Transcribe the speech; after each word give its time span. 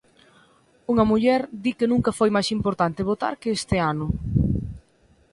Unha 0.91 1.07
muller 1.11 1.41
di 1.63 1.71
que 1.77 1.89
nunca 1.91 2.11
foi 2.19 2.29
máis 2.35 2.49
importante 2.57 3.07
votar 3.11 3.33
que 3.41 3.49
este 3.57 3.77
ano. 3.91 4.07